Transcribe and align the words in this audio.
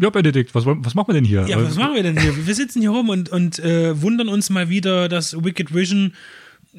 Ja, 0.00 0.08
Benedikt, 0.08 0.54
was, 0.54 0.64
was 0.64 0.94
machen 0.94 1.08
wir 1.08 1.14
denn 1.14 1.26
hier? 1.26 1.46
Ja, 1.46 1.62
was 1.62 1.76
machen 1.76 1.94
wir 1.94 2.02
denn 2.02 2.18
hier? 2.18 2.46
Wir 2.46 2.54
sitzen 2.54 2.80
hier 2.80 2.90
rum 2.90 3.10
und, 3.10 3.28
und 3.28 3.58
äh, 3.58 4.00
wundern 4.00 4.28
uns 4.28 4.48
mal 4.48 4.70
wieder, 4.70 5.10
dass 5.10 5.44
Wicked 5.44 5.74
Vision 5.74 6.14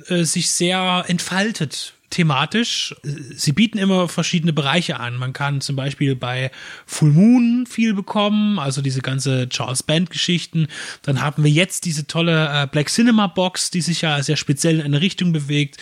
äh, 0.07 0.23
sich 0.23 0.49
sehr 0.49 1.05
entfaltet 1.07 1.94
thematisch. 2.11 2.94
Sie 3.03 3.53
bieten 3.53 3.77
immer 3.80 4.07
verschiedene 4.07 4.53
Bereiche 4.53 5.00
an. 5.00 5.16
Man 5.16 5.33
kann 5.33 5.61
zum 5.61 5.75
Beispiel 5.75 6.16
bei 6.16 6.52
Full 6.86 7.11
Moon 7.11 7.66
viel 7.66 7.94
bekommen, 7.94 8.59
also 8.59 8.81
diese 8.81 9.02
ganze 9.02 9.50
Charles 9.50 9.81
Band 9.81 10.11
Geschichten. 10.11 10.67
Dann 11.02 11.22
haben 11.22 11.44
wir 11.44 11.50
jetzt 11.50 11.85
diese 11.85 12.06
tolle 12.06 12.63
äh, 12.63 12.67
Black 12.67 12.89
Cinema 12.89 13.28
Box, 13.28 13.72
die 13.72 13.81
sich 13.81 14.02
ja 14.02 14.22
sehr 14.22 14.38
speziell 14.38 14.80
in 14.80 14.85
eine 14.85 15.02
Richtung 15.02 15.31
bewegt. 15.31 15.78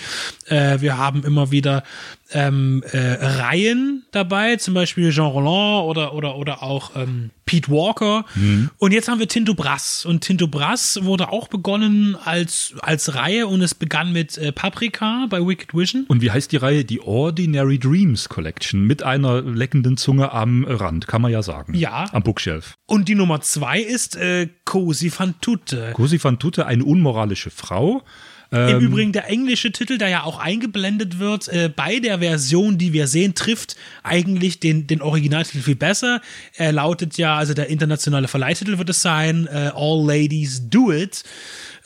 Äh, 0.45 0.79
wir 0.79 0.97
haben 0.97 1.23
immer 1.23 1.51
wieder 1.51 1.83
ähm, 2.31 2.83
äh, 2.91 2.97
Reihen 2.97 4.05
dabei, 4.11 4.57
zum 4.57 4.73
Beispiel 4.73 5.11
Jean 5.11 5.25
Roland 5.25 5.85
oder, 5.85 6.13
oder, 6.13 6.35
oder 6.35 6.63
auch 6.63 6.95
ähm, 6.95 7.31
Pete 7.45 7.69
Walker. 7.69 8.25
Mhm. 8.35 8.69
Und 8.77 8.91
jetzt 8.91 9.07
haben 9.07 9.19
wir 9.19 9.27
Tinto 9.27 9.55
Brass. 9.55 10.05
Und 10.05 10.21
Tinto 10.21 10.47
Brass 10.47 10.99
wurde 11.01 11.29
auch 11.29 11.47
begonnen 11.47 12.15
als, 12.15 12.75
als 12.81 13.15
Reihe 13.15 13.47
und 13.47 13.61
es 13.61 13.73
begann 13.73 14.13
mit 14.13 14.37
äh, 14.37 14.51
Paprika 14.51 15.25
bei 15.29 15.45
Wicked 15.45 15.73
Vision. 15.73 16.05
Und 16.07 16.21
wie 16.21 16.29
heißt 16.29 16.51
die 16.51 16.57
Reihe? 16.57 16.85
Die 16.85 17.01
Ordinary 17.01 17.79
Dreams 17.79 18.29
Collection 18.29 18.85
mit 18.85 19.01
einer 19.01 19.41
leckenden 19.41 19.97
Zunge 19.97 20.31
am 20.31 20.65
Rand, 20.65 21.07
kann 21.07 21.21
man 21.21 21.31
ja 21.31 21.41
sagen. 21.41 21.73
Ja. 21.73 22.05
Am 22.11 22.21
Bookshelf. 22.21 22.75
Und 22.85 23.07
die 23.07 23.15
Nummer 23.15 23.41
zwei 23.41 23.79
ist 23.79 24.15
äh, 24.15 24.49
Cosi 24.65 25.11
tutte. 25.41 25.91
Cosi 25.93 26.19
tutte, 26.19 26.67
eine 26.67 26.83
unmoralische 26.83 27.49
Frau. 27.49 28.03
Im 28.51 28.57
ähm, 28.57 28.79
Übrigen 28.79 29.11
der 29.11 29.29
englische 29.29 29.71
Titel, 29.71 29.99
der 29.99 30.09
ja 30.09 30.23
auch 30.23 30.39
eingeblendet 30.39 31.19
wird, 31.19 31.47
äh, 31.49 31.71
bei 31.73 31.99
der 31.99 32.19
Version, 32.19 32.79
die 32.79 32.93
wir 32.93 33.05
sehen, 33.05 33.35
trifft 33.35 33.75
eigentlich 34.01 34.59
den, 34.59 34.87
den 34.87 35.03
Originaltitel 35.03 35.61
viel 35.61 35.75
besser. 35.75 36.19
Er 36.55 36.71
lautet 36.71 37.17
ja, 37.17 37.37
also 37.37 37.53
der 37.53 37.67
internationale 37.67 38.27
Verleihtitel 38.27 38.79
wird 38.79 38.89
es 38.89 39.03
sein, 39.03 39.47
äh, 39.47 39.71
All 39.75 40.03
Ladies 40.03 40.67
Do 40.67 40.91
It. 40.91 41.23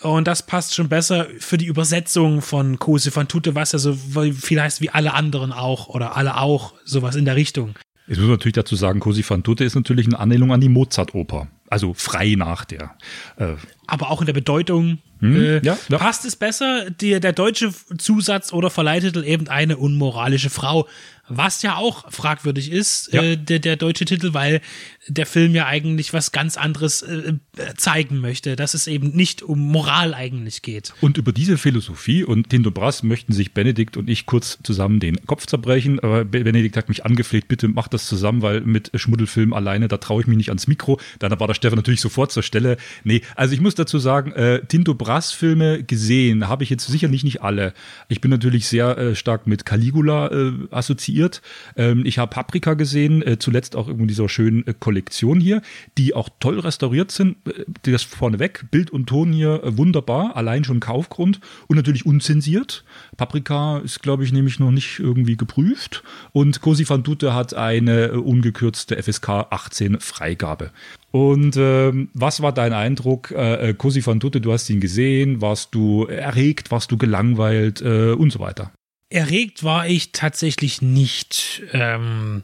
Und 0.02 0.28
das 0.28 0.45
passt 0.45 0.73
schon 0.73 0.88
besser 0.88 1.28
für 1.39 1.58
die 1.58 1.66
Übersetzung 1.66 2.41
von 2.41 2.80
Kose 2.80 3.14
van 3.14 3.28
Tute, 3.28 3.56
was 3.56 3.73
ja 3.73 3.80
so 3.80 3.94
viel 3.94 4.61
heißt 4.61 4.80
wie 4.81 4.89
alle 4.89 5.14
anderen 5.14 5.52
auch 5.52 5.88
oder 5.88 6.16
alle 6.16 6.38
auch, 6.38 6.73
sowas 6.86 7.16
in 7.16 7.25
der 7.25 7.36
Richtung. 7.36 7.75
Ich 8.08 8.17
muss 8.17 8.28
natürlich 8.28 8.56
dazu 8.56 8.75
sagen, 8.75 9.00
Cosi 9.00 9.23
fan 9.23 9.44
tutte 9.44 9.64
ist 9.64 9.75
natürlich 9.75 10.08
eine 10.08 10.19
Anlehnung 10.19 10.52
an 10.52 10.59
die 10.59 10.67
Mozart-Oper. 10.67 11.47
Also 11.69 11.94
frei 11.94 12.35
nach 12.38 12.66
der. 12.66 12.96
Äh 13.38 13.53
Aber 13.88 14.12
auch 14.12 14.19
in 14.19 14.25
der 14.25 14.34
Bedeutung 14.34 15.00
hm, 15.19 15.35
äh, 15.35 15.66
ja, 15.66 15.78
ja. 15.90 15.97
passt 15.97 16.25
es 16.25 16.35
besser, 16.35 16.90
die, 16.90 17.19
der 17.19 17.34
deutsche 17.34 17.72
Zusatz 17.97 18.53
oder 18.53 18.69
Verleihtitel 18.69 19.24
eben 19.24 19.47
eine 19.47 19.78
unmoralische 19.78 20.50
Frau 20.50 20.88
was 21.29 21.62
ja 21.62 21.78
auch 21.78 22.12
fragwürdig 22.12 22.69
ist, 22.69 23.13
ja. 23.13 23.22
äh, 23.22 23.38
der, 23.38 23.59
der 23.59 23.78
deutsche 23.78 24.03
Titel, 24.03 24.34
weil 24.34 24.59
der 25.07 25.25
Film 25.25 25.56
ja 25.56 25.68
eigentlich 25.68 26.12
was 26.12 26.34
ganz 26.34 26.57
anderes 26.57 27.02
äh, 27.02 27.35
zeigen 27.78 28.19
möchte, 28.19 28.57
dass 28.57 28.73
es 28.73 28.88
eben 28.88 29.12
nicht 29.12 29.41
um 29.41 29.59
Moral 29.59 30.13
eigentlich 30.13 30.62
geht. 30.62 30.94
Und 31.00 31.18
über 31.18 31.31
diese 31.31 31.57
Philosophie 31.57 32.25
und 32.25 32.50
Tinto 32.50 32.72
Brass 32.72 33.03
möchten 33.03 33.31
sich 33.31 33.53
Benedikt 33.53 33.96
und 33.96 34.09
ich 34.09 34.25
kurz 34.25 34.59
zusammen 34.63 35.00
den 35.00 35.25
Kopf 35.25 35.46
zerbrechen. 35.46 36.00
Aber 36.02 36.25
Benedikt 36.25 36.75
hat 36.75 36.90
mich 36.90 37.06
angefleht, 37.06 37.47
bitte 37.47 37.69
mach 37.69 37.88
das 37.88 38.06
zusammen, 38.06 38.41
weil 38.41 38.62
mit 38.62 38.91
Schmuddelfilm 38.94 39.53
alleine, 39.53 39.88
da 39.88 39.97
traue 39.97 40.22
ich 40.22 40.28
mich 40.28 40.38
nicht 40.38 40.50
ans 40.50 40.68
Mikro. 40.68 41.00
Dann 41.19 41.40
war 41.40 41.47
der 41.47 41.53
Stefan 41.53 41.78
natürlich 41.78 42.02
sofort 42.02 42.34
zur 42.34 42.44
Stelle. 42.44 42.78
Nee, 43.06 43.22
also 43.35 43.53
ich 43.53 43.62
muss 43.62 43.75
dazu 43.75 43.97
sagen, 43.97 44.34
äh, 44.34 44.66
Tinto 44.66 44.94
Brass 44.94 45.12
Filme 45.22 45.84
gesehen 45.84 46.47
habe 46.47 46.63
ich 46.63 46.69
jetzt 46.69 46.88
sicherlich 46.88 47.24
nicht 47.24 47.41
alle. 47.41 47.74
Ich 48.09 48.19
bin 48.19 48.31
natürlich 48.31 48.68
sehr 48.68 48.97
äh, 48.97 49.16
stark 49.16 49.46
mit 49.46 49.66
Caligula 49.66 50.31
äh, 50.31 50.53
assoziiert. 50.72 51.41
Ähm, 51.75 52.03
ich 52.06 52.18
habe 52.18 52.31
Paprika 52.31 52.74
gesehen, 52.74 53.22
äh, 53.22 53.38
zuletzt 53.38 53.75
auch 53.75 53.88
in 53.88 54.07
dieser 54.07 54.28
schönen 54.28 54.66
äh, 54.66 54.73
Kollektion 54.78 55.40
hier, 55.40 55.62
die 55.97 56.16
auch 56.16 56.29
toll 56.40 56.59
restauriert 56.59 57.12
sind. 57.12 57.38
Äh, 57.47 57.66
das 57.84 58.02
vorneweg, 58.03 58.66
Bild 58.72 58.90
und 58.90 59.07
Ton 59.07 59.31
hier 59.31 59.63
äh, 59.63 59.78
wunderbar, 59.78 60.35
allein 60.35 60.63
schon 60.63 60.79
Kaufgrund 60.79 61.40
und 61.68 61.75
natürlich 61.75 62.06
unzensiert. 62.06 62.84
Paprika 63.16 63.78
ist, 63.79 64.02
glaube 64.02 64.23
ich, 64.23 64.31
nämlich 64.31 64.59
noch 64.59 64.72
nicht 64.72 65.00
irgendwie 65.00 65.38
geprüft 65.38 66.03
und 66.31 66.62
Cosi 66.62 66.90
van 66.90 67.03
Dute 67.03 67.34
hat 67.35 67.53
eine 67.53 68.19
ungekürzte 68.19 69.02
FSK 69.02 69.29
18 69.29 70.00
Freigabe. 70.00 70.72
Und 71.13 71.57
ähm, 71.57 72.09
was 72.16 72.41
war 72.41 72.51
dein 72.51 72.74
Eindruck, 72.74 73.29
äh, 73.29 73.69
äh 73.69 73.74
Cosi 73.75 74.03
van 74.03 74.19
Dute, 74.19 74.41
du 74.41 74.51
hast 74.51 74.68
ihn 74.72 74.79
gesehen, 74.79 75.41
warst 75.41 75.75
du 75.75 76.06
erregt, 76.06 76.72
warst 76.72 76.91
du 76.91 76.97
gelangweilt 76.97 77.81
äh, 77.81 78.13
und 78.13 78.31
so 78.31 78.40
weiter? 78.40 78.72
Erregt 79.09 79.63
war 79.63 79.88
ich 79.88 80.12
tatsächlich 80.12 80.81
nicht. 80.81 81.62
Ähm, 81.72 82.41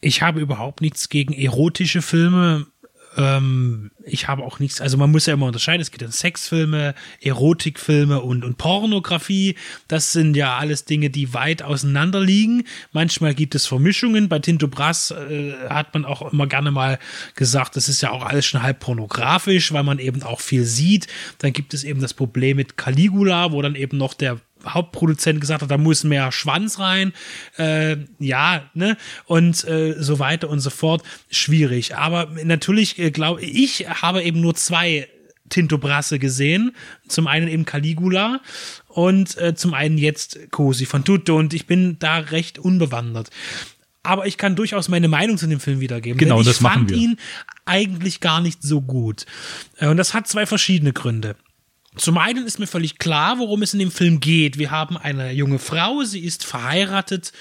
ich 0.00 0.22
habe 0.22 0.40
überhaupt 0.40 0.80
nichts 0.80 1.10
gegen 1.10 1.34
erotische 1.34 2.00
Filme. 2.00 2.66
Ähm, 3.16 3.90
ich 4.04 4.28
habe 4.28 4.42
auch 4.42 4.58
nichts, 4.58 4.80
also 4.80 4.96
man 4.96 5.10
muss 5.10 5.26
ja 5.26 5.34
immer 5.34 5.46
unterscheiden, 5.46 5.80
es 5.80 5.90
gibt 5.90 6.02
ja 6.02 6.10
Sexfilme, 6.10 6.94
Erotikfilme 7.20 8.20
und, 8.20 8.44
und 8.44 8.58
Pornografie. 8.58 9.56
Das 9.88 10.12
sind 10.12 10.36
ja 10.36 10.56
alles 10.56 10.84
Dinge, 10.84 11.10
die 11.10 11.34
weit 11.34 11.62
auseinander 11.62 12.20
liegen. 12.20 12.64
Manchmal 12.92 13.34
gibt 13.34 13.54
es 13.54 13.66
Vermischungen. 13.66 14.28
Bei 14.28 14.38
Tinto 14.38 14.68
Brass 14.68 15.10
äh, 15.10 15.52
hat 15.68 15.94
man 15.94 16.04
auch 16.04 16.32
immer 16.32 16.46
gerne 16.46 16.70
mal 16.70 16.98
gesagt, 17.34 17.76
das 17.76 17.88
ist 17.88 18.00
ja 18.00 18.10
auch 18.10 18.24
alles 18.24 18.46
schon 18.46 18.62
halb 18.62 18.80
pornografisch, 18.80 19.72
weil 19.72 19.84
man 19.84 19.98
eben 19.98 20.22
auch 20.22 20.40
viel 20.40 20.64
sieht. 20.64 21.06
Dann 21.38 21.52
gibt 21.52 21.74
es 21.74 21.84
eben 21.84 22.00
das 22.00 22.14
Problem 22.14 22.56
mit 22.56 22.76
Caligula, 22.76 23.52
wo 23.52 23.62
dann 23.62 23.74
eben 23.74 23.98
noch 23.98 24.14
der 24.14 24.40
Hauptproduzent 24.66 25.40
gesagt 25.40 25.62
hat, 25.62 25.70
da 25.70 25.78
muss 25.78 26.04
mehr 26.04 26.32
Schwanz 26.32 26.78
rein, 26.78 27.12
äh, 27.56 27.96
ja, 28.18 28.70
ne, 28.74 28.96
und 29.26 29.64
äh, 29.64 29.94
so 29.98 30.18
weiter 30.18 30.48
und 30.48 30.60
so 30.60 30.70
fort. 30.70 31.02
Schwierig. 31.30 31.96
Aber 31.96 32.30
natürlich 32.44 32.98
äh, 32.98 33.10
glaube 33.10 33.42
ich, 33.42 33.88
habe 33.88 34.22
eben 34.22 34.40
nur 34.40 34.54
zwei 34.54 35.08
Tinto 35.48 35.78
Brasse 35.78 36.18
gesehen. 36.18 36.74
Zum 37.06 37.26
einen 37.26 37.46
eben 37.46 37.64
Caligula 37.64 38.40
und 38.88 39.36
äh, 39.36 39.54
zum 39.54 39.74
einen 39.74 39.98
jetzt 39.98 40.50
Cosi 40.50 40.86
von 40.86 41.04
Tutto 41.04 41.36
und 41.38 41.54
ich 41.54 41.66
bin 41.66 41.98
da 41.98 42.18
recht 42.18 42.58
unbewandert. 42.58 43.30
Aber 44.02 44.26
ich 44.26 44.36
kann 44.36 44.56
durchaus 44.56 44.88
meine 44.88 45.08
Meinung 45.08 45.38
zu 45.38 45.46
dem 45.46 45.60
Film 45.60 45.80
wiedergeben. 45.80 46.18
Genau, 46.18 46.40
ich 46.40 46.46
das 46.46 46.60
machen 46.60 46.88
wir. 46.88 46.96
Ich 46.96 47.02
fand 47.02 47.12
ihn 47.12 47.18
eigentlich 47.66 48.20
gar 48.20 48.40
nicht 48.40 48.62
so 48.62 48.80
gut. 48.80 49.26
Äh, 49.76 49.88
und 49.88 49.96
das 49.96 50.14
hat 50.14 50.26
zwei 50.26 50.46
verschiedene 50.46 50.92
Gründe. 50.92 51.36
Zum 51.96 52.16
einen 52.16 52.46
ist 52.46 52.58
mir 52.58 52.66
völlig 52.66 52.98
klar, 52.98 53.38
worum 53.38 53.60
es 53.60 53.74
in 53.74 53.78
dem 53.78 53.90
Film 53.90 54.18
geht. 54.18 54.56
Wir 54.56 54.70
haben 54.70 54.96
eine 54.96 55.30
junge 55.32 55.58
Frau, 55.58 56.02
sie 56.04 56.20
ist 56.20 56.42
verheiratet 56.42 57.32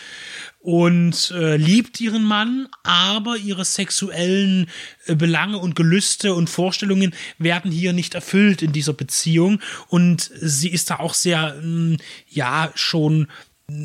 und 0.60 1.32
äh, 1.32 1.56
liebt 1.56 2.02
ihren 2.02 2.26
Mann, 2.26 2.68
aber 2.84 3.38
ihre 3.38 3.64
sexuellen 3.64 4.70
äh, 5.06 5.16
Belange 5.16 5.58
und 5.58 5.78
Gelüste 5.78 6.34
und 6.34 6.50
Vorstellungen 6.50 7.16
werden 7.38 7.72
hier 7.72 7.94
nicht 7.94 8.14
erfüllt 8.14 8.62
in 8.62 8.74
dieser 8.74 8.94
Beziehung 8.94 9.62
und 9.88 10.30
sie 10.36 10.70
ist 10.70 10.90
da 10.90 11.00
auch 11.00 11.14
sehr, 11.14 11.56
mh, 11.56 11.62
hm, 11.62 11.98
ja, 12.28 12.72
schon 12.76 13.28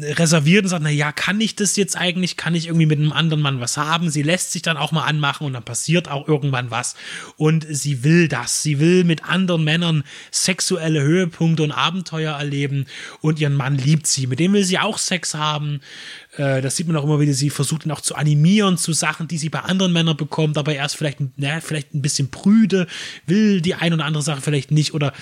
reserviert 0.02 0.64
und 0.64 0.70
sagt, 0.70 0.82
na 0.82 0.90
ja, 0.90 1.12
kann 1.12 1.40
ich 1.40 1.56
das 1.56 1.76
jetzt 1.76 1.96
eigentlich? 1.96 2.36
Kann 2.36 2.54
ich 2.54 2.66
irgendwie 2.66 2.86
mit 2.86 2.98
einem 2.98 3.12
anderen 3.12 3.42
Mann 3.42 3.60
was 3.60 3.76
haben? 3.76 4.10
Sie 4.10 4.22
lässt 4.22 4.52
sich 4.52 4.62
dann 4.62 4.76
auch 4.76 4.92
mal 4.92 5.04
anmachen 5.04 5.46
und 5.46 5.52
dann 5.52 5.62
passiert 5.62 6.10
auch 6.10 6.26
irgendwann 6.26 6.70
was. 6.70 6.96
Und 7.36 7.66
sie 7.68 8.02
will 8.04 8.28
das. 8.28 8.62
Sie 8.62 8.80
will 8.80 9.04
mit 9.04 9.24
anderen 9.24 9.64
Männern 9.64 10.04
sexuelle 10.30 11.02
Höhepunkte 11.02 11.62
und 11.62 11.72
Abenteuer 11.72 12.36
erleben 12.36 12.86
und 13.20 13.40
ihren 13.40 13.54
Mann 13.54 13.76
liebt 13.76 14.06
sie. 14.06 14.26
Mit 14.26 14.40
dem 14.40 14.52
will 14.52 14.64
sie 14.64 14.78
auch 14.78 14.98
Sex 14.98 15.34
haben. 15.34 15.80
Äh, 16.36 16.62
das 16.62 16.76
sieht 16.76 16.86
man 16.86 16.96
auch 16.96 17.04
immer 17.04 17.20
wieder. 17.20 17.32
Sie 17.32 17.50
versucht 17.50 17.86
ihn 17.86 17.92
auch 17.92 18.00
zu 18.00 18.14
animieren 18.14 18.78
zu 18.78 18.92
Sachen, 18.92 19.28
die 19.28 19.38
sie 19.38 19.48
bei 19.48 19.60
anderen 19.60 19.92
Männern 19.92 20.16
bekommt, 20.16 20.58
aber 20.58 20.74
erst 20.74 20.96
vielleicht, 20.96 21.18
na, 21.36 21.60
vielleicht 21.60 21.94
ein 21.94 22.02
bisschen 22.02 22.30
prüde, 22.30 22.86
will 23.26 23.60
die 23.60 23.74
ein 23.74 23.92
oder 23.92 24.04
andere 24.04 24.22
Sache 24.22 24.40
vielleicht 24.40 24.70
nicht 24.70 24.94
oder 24.94 25.12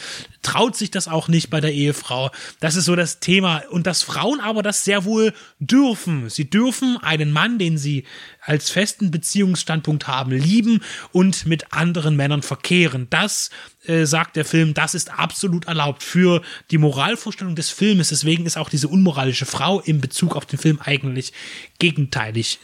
traut 0.43 0.77
sich 0.77 0.91
das 0.91 1.09
auch 1.09 1.29
nicht 1.29 1.51
bei 1.51 1.61
der 1.61 1.73
Ehefrau. 1.73 2.31
Das 2.61 2.77
ist 2.77 2.85
so 2.85 2.97
das 2.97 3.21
Thema. 3.21 3.63
Und 3.71 3.87
dass 3.87 4.03
Frauen 4.03 4.41
aber 4.41 4.54
aber 4.55 4.63
das 4.63 4.85
sehr 4.85 5.05
wohl 5.05 5.33
dürfen. 5.59 6.31
Sie 6.31 6.49
dürfen 6.49 6.97
einen 7.03 7.33
Mann, 7.33 7.59
den 7.59 7.77
sie 7.77 8.05
als 8.41 8.71
festen 8.71 9.11
Beziehungsstandpunkt 9.11 10.07
haben, 10.07 10.31
lieben 10.31 10.81
und 11.13 11.47
mit 11.47 11.73
anderen 11.73 12.17
Männern 12.17 12.43
verkehren. 12.43 13.09
Das 13.11 13.51
äh, 13.87 14.05
sagt 14.07 14.37
der 14.37 14.45
Film, 14.45 14.75
das 14.75 14.95
ist 14.95 15.11
absolut 15.19 15.67
erlaubt 15.67 16.03
für 16.03 16.43
die 16.71 16.79
Moralvorstellung 16.79 17.57
des 17.57 17.71
Filmes. 17.71 18.09
Deswegen 18.09 18.47
ist 18.47 18.57
auch 18.57 18.71
diese 18.71 18.89
unmoralische 18.89 19.47
Frau 19.47 19.81
im 19.81 20.01
Bezug 20.01 20.37
auf 20.37 20.47
den 20.47 20.59
Film 20.59 20.79
eigentlich 20.83 21.33
gegenteilig 21.79 22.61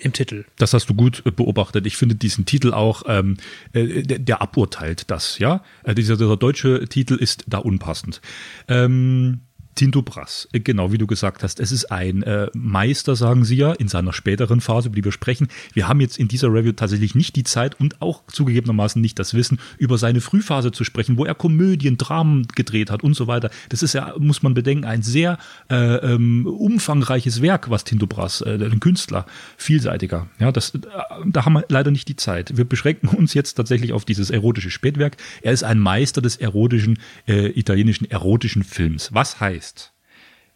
im 0.00 0.12
Titel. 0.12 0.44
Das 0.56 0.74
hast 0.74 0.88
du 0.88 0.94
gut 0.94 1.22
äh, 1.24 1.30
beobachtet. 1.30 1.86
Ich 1.86 1.96
finde 1.96 2.14
diesen 2.14 2.46
Titel 2.46 2.72
auch, 2.72 3.02
ähm, 3.06 3.36
äh, 3.72 4.02
der, 4.02 4.18
der, 4.18 4.42
aburteilt 4.42 5.10
das, 5.10 5.38
ja. 5.38 5.62
Äh, 5.84 5.94
dieser, 5.94 6.16
dieser, 6.16 6.36
deutsche 6.36 6.86
Titel 6.88 7.14
ist 7.14 7.44
da 7.46 7.58
unpassend. 7.58 8.20
Ähm, 8.68 9.40
Tinto 9.80 10.02
Brass, 10.02 10.46
äh, 10.52 10.60
genau 10.60 10.92
wie 10.92 10.98
du 10.98 11.06
gesagt 11.06 11.42
hast, 11.42 11.58
es 11.58 11.72
ist 11.72 11.90
ein 11.90 12.22
äh, 12.22 12.48
Meister, 12.52 13.16
sagen 13.16 13.46
sie 13.46 13.56
ja, 13.56 13.72
in 13.72 13.88
seiner 13.88 14.12
späteren 14.12 14.60
Phase, 14.60 14.88
über 14.88 14.96
die 14.96 15.04
wir 15.04 15.10
sprechen. 15.10 15.48
Wir 15.72 15.88
haben 15.88 16.02
jetzt 16.02 16.18
in 16.18 16.28
dieser 16.28 16.52
Review 16.52 16.72
tatsächlich 16.72 17.14
nicht 17.14 17.34
die 17.34 17.44
Zeit 17.44 17.80
und 17.80 18.02
auch 18.02 18.22
zugegebenermaßen 18.26 19.00
nicht 19.00 19.18
das 19.18 19.32
Wissen, 19.32 19.58
über 19.78 19.96
seine 19.96 20.20
Frühphase 20.20 20.70
zu 20.70 20.84
sprechen, 20.84 21.16
wo 21.16 21.24
er 21.24 21.34
Komödien, 21.34 21.96
Dramen 21.96 22.46
gedreht 22.54 22.90
hat 22.90 23.02
und 23.02 23.14
so 23.14 23.26
weiter. 23.26 23.48
Das 23.70 23.82
ist 23.82 23.94
ja, 23.94 24.12
muss 24.18 24.42
man 24.42 24.52
bedenken, 24.52 24.84
ein 24.84 25.00
sehr 25.00 25.38
äh, 25.70 25.76
ähm, 25.76 26.46
umfangreiches 26.46 27.40
Werk, 27.40 27.70
was 27.70 27.84
Tinto 27.84 28.06
Brass, 28.06 28.42
äh, 28.42 28.58
ein 28.62 28.80
Künstler, 28.80 29.24
vielseitiger. 29.56 30.26
Ja, 30.38 30.52
das, 30.52 30.74
äh, 30.74 30.80
da 31.24 31.46
haben 31.46 31.54
wir 31.54 31.64
leider 31.70 31.90
nicht 31.90 32.06
die 32.06 32.16
Zeit. 32.16 32.54
Wir 32.54 32.66
beschränken 32.66 33.08
uns 33.08 33.32
jetzt 33.32 33.54
tatsächlich 33.54 33.94
auf 33.94 34.04
dieses 34.04 34.28
erotische 34.28 34.70
Spätwerk. 34.70 35.16
Er 35.40 35.52
ist 35.52 35.64
ein 35.64 35.78
Meister 35.78 36.20
des 36.20 36.36
erotischen, 36.36 36.98
äh, 37.26 37.46
italienischen 37.58 38.10
erotischen 38.10 38.62
Films. 38.62 39.08
Was 39.14 39.40
heißt, 39.40 39.69
heißt, 39.70 39.92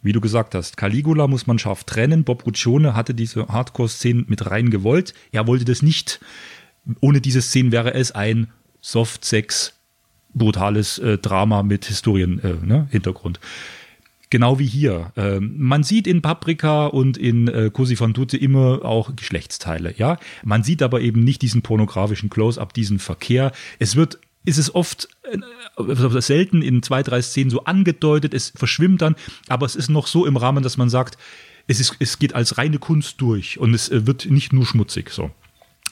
wie 0.01 0.11
du 0.11 0.21
gesagt 0.21 0.53
hast, 0.53 0.77
Caligula 0.77 1.27
muss 1.27 1.47
man 1.47 1.57
scharf 1.57 1.83
trennen. 1.83 2.23
Bob 2.23 2.45
Ruccione 2.45 2.95
hatte 2.95 3.13
diese 3.15 3.47
Hardcore-Szenen 3.47 4.25
mit 4.27 4.45
rein 4.49 4.69
gewollt. 4.69 5.13
Er 5.31 5.47
wollte 5.47 5.65
das 5.65 5.81
nicht. 5.81 6.19
Ohne 7.01 7.21
diese 7.21 7.41
Szenen 7.41 7.71
wäre 7.71 7.95
es 7.95 8.11
ein 8.11 8.47
Soft-Sex, 8.81 9.73
brutales 10.35 10.99
äh, 10.99 11.17
Drama 11.17 11.63
mit 11.63 11.85
Historien-Hintergrund. 11.85 13.37
Äh, 13.37 13.41
ne, 13.41 13.45
Genau 14.31 14.59
wie 14.59 14.65
hier. 14.65 15.11
Ähm, 15.15 15.55
man 15.57 15.83
sieht 15.83 16.07
in 16.07 16.21
Paprika 16.21 16.87
und 16.87 17.17
in 17.17 17.47
äh, 17.47 17.69
Cosi 17.71 17.95
fan 17.95 18.13
tutte 18.13 18.37
immer 18.37 18.83
auch 18.83 19.15
Geschlechtsteile, 19.15 19.93
ja. 19.97 20.17
Man 20.43 20.63
sieht 20.63 20.81
aber 20.83 21.01
eben 21.01 21.23
nicht 21.23 21.41
diesen 21.41 21.61
pornografischen 21.61 22.29
Close-up, 22.29 22.73
diesen 22.73 22.99
Verkehr. 22.99 23.51
Es 23.79 23.95
wird 23.95 24.19
ist 24.45 24.57
es 24.57 24.73
oft 24.73 25.09
äh, 25.23 26.21
selten 26.21 26.61
in 26.61 26.83
zwei, 26.83 27.03
drei 27.03 27.21
Szenen 27.21 27.49
so 27.49 27.63
angedeutet, 27.65 28.33
es 28.33 28.53
verschwimmt 28.55 29.01
dann, 29.01 29.15
aber 29.47 29.65
es 29.65 29.75
ist 29.75 29.89
noch 29.89 30.07
so 30.07 30.25
im 30.25 30.37
Rahmen, 30.37 30.63
dass 30.63 30.77
man 30.77 30.89
sagt, 30.89 31.17
es, 31.67 31.79
ist, 31.79 31.95
es 31.99 32.19
geht 32.19 32.35
als 32.35 32.57
reine 32.57 32.79
Kunst 32.79 33.19
durch 33.21 33.59
und 33.59 33.73
es 33.73 33.89
äh, 33.89 34.05
wird 34.05 34.29
nicht 34.29 34.53
nur 34.53 34.65
schmutzig 34.65 35.09
so. 35.09 35.31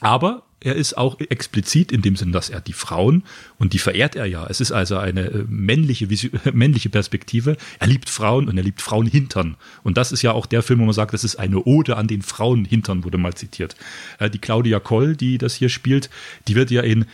Aber 0.00 0.42
er 0.60 0.76
ist 0.76 0.96
auch 0.96 1.20
explizit 1.20 1.92
in 1.92 2.00
dem 2.00 2.16
Sinn, 2.16 2.32
dass 2.32 2.48
er 2.48 2.60
die 2.60 2.72
Frauen, 2.72 3.24
und 3.58 3.74
die 3.74 3.78
verehrt 3.78 4.16
er 4.16 4.24
ja, 4.24 4.46
es 4.48 4.60
ist 4.60 4.72
also 4.72 4.96
eine 4.96 5.26
äh, 5.26 5.44
männliche, 5.48 6.08
männliche 6.52 6.88
Perspektive, 6.88 7.56
er 7.78 7.86
liebt 7.86 8.08
Frauen 8.08 8.48
und 8.48 8.56
er 8.56 8.62
liebt 8.62 8.80
Frauenhintern. 8.80 9.56
Und 9.82 9.98
das 9.98 10.10
ist 10.10 10.22
ja 10.22 10.32
auch 10.32 10.46
der 10.46 10.62
Film, 10.62 10.80
wo 10.80 10.84
man 10.84 10.94
sagt, 10.94 11.12
das 11.12 11.24
ist 11.24 11.36
eine 11.36 11.62
Ode 11.64 11.96
an 11.96 12.08
den 12.08 12.22
Frauenhintern, 12.22 13.04
wurde 13.04 13.18
mal 13.18 13.34
zitiert. 13.34 13.76
Die 14.32 14.38
Claudia 14.38 14.80
Koll, 14.80 15.16
die 15.16 15.38
das 15.38 15.54
hier 15.54 15.68
spielt, 15.68 16.08
die 16.48 16.54
wird 16.54 16.70
ja 16.70 16.82
in 16.82 17.04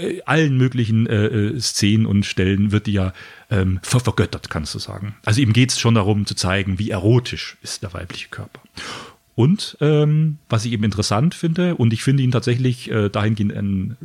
äh, 0.00 0.22
allen 0.24 0.56
möglichen 0.56 1.06
äh, 1.06 1.26
äh, 1.26 1.60
Szenen 1.60 2.06
und 2.06 2.26
Stellen 2.26 2.72
wird 2.72 2.86
die 2.86 2.92
ja 2.92 3.12
ähm, 3.50 3.80
ver 3.82 4.00
vergöttert, 4.00 4.50
kannst 4.50 4.74
du 4.74 4.78
sagen. 4.78 5.14
Also 5.24 5.40
ihm 5.40 5.52
geht 5.52 5.70
es 5.70 5.80
schon 5.80 5.94
darum 5.94 6.26
zu 6.26 6.34
zeigen, 6.34 6.78
wie 6.78 6.90
erotisch 6.90 7.56
ist 7.62 7.82
der 7.82 7.92
weibliche 7.92 8.28
Körper. 8.28 8.60
Und 9.34 9.76
ähm, 9.80 10.38
was 10.48 10.64
ich 10.64 10.72
eben 10.72 10.84
interessant 10.84 11.34
finde, 11.34 11.74
und 11.76 11.92
ich 11.92 12.02
finde 12.02 12.22
ihn 12.22 12.30
tatsächlich 12.30 12.90
äh, 12.90 13.08
dahingehend 13.08 13.54
einen 13.54 13.96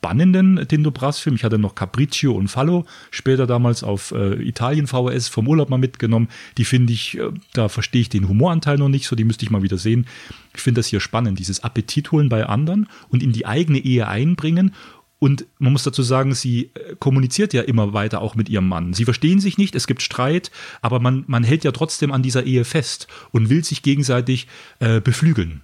spannenden 0.00 0.66
Tinto 0.66 0.90
Brass-Film. 0.90 1.36
Ich 1.36 1.44
hatte 1.44 1.58
noch 1.58 1.74
Capriccio 1.74 2.32
und 2.32 2.48
Fallo 2.48 2.86
später 3.10 3.46
damals 3.46 3.84
auf 3.84 4.12
äh, 4.12 4.42
Italien 4.42 4.86
VHS 4.86 5.28
vom 5.28 5.46
Urlaub 5.46 5.68
mal 5.68 5.76
mitgenommen. 5.76 6.28
Die 6.56 6.64
finde 6.64 6.94
ich, 6.94 7.18
äh, 7.18 7.30
da 7.52 7.68
verstehe 7.68 8.00
ich 8.00 8.08
den 8.08 8.26
Humoranteil 8.26 8.78
noch 8.78 8.88
nicht 8.88 9.06
so, 9.06 9.14
die 9.14 9.24
müsste 9.24 9.44
ich 9.44 9.50
mal 9.50 9.62
wieder 9.62 9.76
sehen. 9.76 10.06
Ich 10.54 10.62
finde 10.62 10.78
das 10.78 10.86
hier 10.86 11.00
spannend, 11.00 11.38
dieses 11.38 11.62
Appetit 11.62 12.12
holen 12.12 12.30
bei 12.30 12.46
anderen 12.46 12.88
und 13.10 13.22
in 13.22 13.32
die 13.32 13.44
eigene 13.44 13.78
Ehe 13.78 14.08
einbringen 14.08 14.74
und 15.20 15.44
man 15.58 15.72
muss 15.72 15.84
dazu 15.84 16.02
sagen, 16.02 16.34
sie 16.34 16.70
äh, 16.74 16.96
kommuniziert 16.98 17.52
ja 17.52 17.62
immer 17.62 17.92
weiter 17.92 18.22
auch 18.22 18.34
mit 18.34 18.48
ihrem 18.48 18.66
Mann. 18.66 18.94
Sie 18.94 19.04
verstehen 19.04 19.38
sich 19.38 19.58
nicht, 19.58 19.76
es 19.76 19.86
gibt 19.86 20.02
Streit, 20.02 20.50
aber 20.80 20.98
man, 20.98 21.24
man 21.28 21.44
hält 21.44 21.62
ja 21.62 21.72
trotzdem 21.72 22.10
an 22.10 22.22
dieser 22.22 22.44
Ehe 22.44 22.64
fest 22.64 23.06
und 23.30 23.50
will 23.50 23.62
sich 23.62 23.82
gegenseitig 23.82 24.48
äh, 24.80 25.00
beflügeln. 25.00 25.60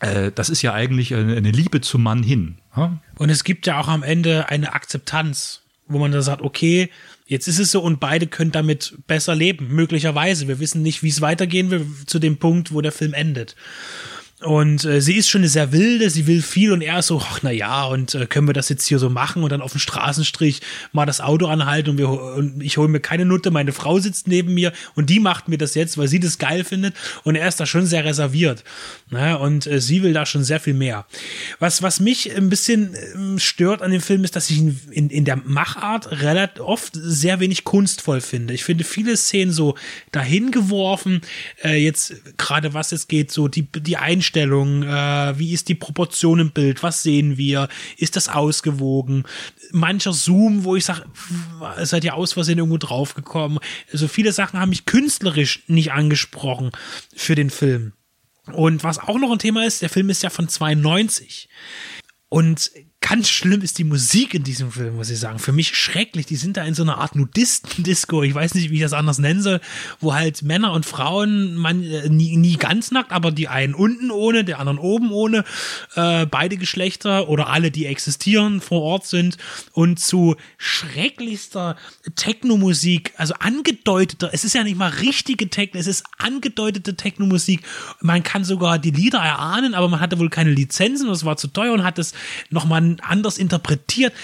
Äh, 0.00 0.32
das 0.34 0.50
ist 0.50 0.62
ja 0.62 0.74
eigentlich 0.74 1.14
eine, 1.14 1.50
Liebe 1.52 1.80
zum 1.80 2.02
Mann 2.02 2.24
hin. 2.24 2.56
Ha? 2.74 3.00
Und 3.16 3.30
es 3.30 3.44
gibt 3.44 3.68
ja 3.68 3.80
auch 3.80 3.88
am 3.88 4.02
Ende 4.02 4.48
eine 4.48 4.74
Akzeptanz, 4.74 5.62
wo 5.86 5.98
man 5.98 6.10
da 6.10 6.20
sagt, 6.20 6.42
okay, 6.42 6.90
jetzt 7.26 7.46
ist 7.46 7.60
es 7.60 7.70
so 7.70 7.80
und 7.80 8.00
beide 8.00 8.26
können 8.26 8.50
damit 8.50 8.98
besser 9.06 9.36
leben, 9.36 9.68
möglicherweise. 9.68 10.48
Wir 10.48 10.58
wissen 10.58 10.82
nicht, 10.82 11.04
wie 11.04 11.08
es 11.08 11.20
weitergehen 11.20 11.70
will 11.70 11.86
zu 12.06 12.18
dem 12.18 12.38
Punkt, 12.38 12.74
wo 12.74 12.80
der 12.80 12.92
Film 12.92 13.14
endet. 13.14 13.54
Und 14.40 14.84
äh, 14.84 15.00
sie 15.00 15.16
ist 15.16 15.28
schon 15.28 15.40
eine 15.40 15.48
sehr 15.48 15.72
wilde, 15.72 16.10
sie 16.10 16.28
will 16.28 16.42
viel 16.42 16.70
und 16.70 16.80
er 16.80 17.00
ist 17.00 17.08
so, 17.08 17.20
ach 17.20 17.40
na 17.42 17.50
ja, 17.50 17.86
und 17.86 18.14
äh, 18.14 18.26
können 18.26 18.46
wir 18.46 18.52
das 18.52 18.68
jetzt 18.68 18.86
hier 18.86 19.00
so 19.00 19.10
machen 19.10 19.42
und 19.42 19.50
dann 19.50 19.60
auf 19.60 19.72
dem 19.72 19.80
Straßenstrich 19.80 20.60
mal 20.92 21.06
das 21.06 21.20
Auto 21.20 21.46
anhalten 21.46 21.90
und, 21.90 21.98
wir, 21.98 22.08
und 22.08 22.62
ich 22.62 22.78
hole 22.78 22.86
mir 22.86 23.00
keine 23.00 23.24
Nutte, 23.24 23.50
meine 23.50 23.72
Frau 23.72 23.98
sitzt 23.98 24.28
neben 24.28 24.54
mir 24.54 24.72
und 24.94 25.10
die 25.10 25.18
macht 25.18 25.48
mir 25.48 25.58
das 25.58 25.74
jetzt, 25.74 25.98
weil 25.98 26.06
sie 26.06 26.20
das 26.20 26.38
geil 26.38 26.62
findet 26.62 26.94
und 27.24 27.34
er 27.34 27.48
ist 27.48 27.58
da 27.58 27.66
schon 27.66 27.84
sehr 27.84 28.04
reserviert. 28.04 28.62
Ne? 29.10 29.36
Und 29.36 29.66
äh, 29.66 29.80
sie 29.80 30.04
will 30.04 30.12
da 30.12 30.24
schon 30.24 30.44
sehr 30.44 30.60
viel 30.60 30.74
mehr. 30.74 31.06
Was, 31.58 31.82
was 31.82 31.98
mich 31.98 32.36
ein 32.36 32.48
bisschen 32.48 32.94
äh, 32.94 33.40
stört 33.40 33.82
an 33.82 33.90
dem 33.90 34.00
Film 34.00 34.22
ist, 34.22 34.36
dass 34.36 34.50
ich 34.50 34.58
ihn 34.58 34.80
in, 34.92 35.10
in 35.10 35.24
der 35.24 35.36
Machart 35.36 36.22
relativ 36.22 36.60
oft 36.60 36.92
sehr 36.94 37.40
wenig 37.40 37.64
kunstvoll 37.64 38.20
finde. 38.20 38.54
Ich 38.54 38.62
finde 38.62 38.84
viele 38.84 39.16
Szenen 39.16 39.52
so 39.52 39.74
dahin 40.12 40.52
geworfen, 40.52 41.22
äh, 41.64 41.74
jetzt 41.74 42.14
gerade 42.36 42.72
was 42.72 42.92
es 42.92 43.08
geht, 43.08 43.32
so 43.32 43.48
die, 43.48 43.62
die 43.62 43.96
Einstellung 43.96 44.27
Einstellung, 44.28 44.82
äh, 44.82 45.38
wie 45.38 45.52
ist 45.52 45.68
die 45.68 45.74
Proportion 45.74 46.38
im 46.38 46.50
Bild, 46.50 46.82
was 46.82 47.02
sehen 47.02 47.38
wir, 47.38 47.68
ist 47.96 48.16
das 48.16 48.28
ausgewogen, 48.28 49.24
mancher 49.72 50.12
Zoom, 50.12 50.64
wo 50.64 50.76
ich 50.76 50.84
sage, 50.84 51.04
seid 51.82 52.04
ihr 52.04 52.14
aus 52.14 52.34
Versehen 52.34 52.58
irgendwo 52.58 52.76
draufgekommen. 52.76 53.58
Also 53.90 54.06
viele 54.06 54.32
Sachen 54.32 54.60
haben 54.60 54.68
mich 54.68 54.84
künstlerisch 54.84 55.62
nicht 55.66 55.92
angesprochen 55.92 56.72
für 57.16 57.34
den 57.34 57.50
Film. 57.50 57.92
Und 58.52 58.84
was 58.84 58.98
auch 58.98 59.18
noch 59.18 59.32
ein 59.32 59.38
Thema 59.38 59.64
ist, 59.64 59.82
der 59.82 59.90
Film 59.90 60.10
ist 60.10 60.22
ja 60.22 60.30
von 60.30 60.48
92. 60.48 61.48
Und 62.28 62.70
ganz 63.08 63.28
schlimm 63.30 63.62
ist 63.62 63.78
die 63.78 63.84
Musik 63.84 64.34
in 64.34 64.42
diesem 64.42 64.70
Film, 64.70 64.96
muss 64.96 65.08
ich 65.08 65.18
sagen. 65.18 65.38
Für 65.38 65.52
mich 65.52 65.76
schrecklich. 65.76 66.26
Die 66.26 66.36
sind 66.36 66.56
da 66.56 66.64
in 66.64 66.74
so 66.74 66.82
einer 66.82 66.98
Art 66.98 67.16
Nudisten-Disco. 67.16 68.22
Ich 68.22 68.34
weiß 68.34 68.54
nicht, 68.54 68.70
wie 68.70 68.76
ich 68.76 68.82
das 68.82 68.92
anders 68.92 69.18
nennen 69.18 69.40
soll, 69.40 69.60
wo 70.00 70.14
halt 70.14 70.42
Männer 70.42 70.72
und 70.72 70.84
Frauen, 70.84 71.54
man 71.54 71.82
äh, 71.82 72.08
nie, 72.08 72.36
nie 72.36 72.56
ganz 72.56 72.90
nackt, 72.90 73.12
aber 73.12 73.30
die 73.30 73.48
einen 73.48 73.74
unten 73.74 74.10
ohne, 74.10 74.44
der 74.44 74.58
anderen 74.58 74.78
oben 74.78 75.10
ohne, 75.10 75.44
äh, 75.94 76.26
beide 76.26 76.56
Geschlechter 76.58 77.28
oder 77.28 77.48
alle, 77.48 77.70
die 77.70 77.86
existieren, 77.86 78.60
vor 78.60 78.82
Ort 78.82 79.06
sind 79.06 79.38
und 79.72 79.98
zu 79.98 80.36
schrecklichster 80.58 81.76
Techno-Musik, 82.14 83.14
also 83.16 83.34
angedeuteter, 83.38 84.30
es 84.32 84.44
ist 84.44 84.54
ja 84.54 84.64
nicht 84.64 84.76
mal 84.76 84.90
richtige 84.90 85.48
Techno, 85.48 85.80
es 85.80 85.86
ist 85.86 86.04
angedeutete 86.18 86.94
Techno-Musik. 86.94 87.62
Man 88.00 88.22
kann 88.22 88.44
sogar 88.44 88.78
die 88.78 88.90
Lieder 88.90 89.20
erahnen, 89.20 89.74
aber 89.74 89.88
man 89.88 90.00
hatte 90.00 90.18
wohl 90.18 90.30
keine 90.30 90.50
Lizenzen, 90.50 91.08
das 91.08 91.24
war 91.24 91.36
zu 91.36 91.48
teuer 91.48 91.72
und 91.72 91.84
hat 91.84 91.98
es 91.98 92.12
nochmal 92.50 92.97
anders 93.02 93.38
interpretiert. 93.38 94.14